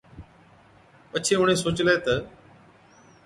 [1.11, 2.15] پڇي اُڻهين سوچلَي تہ،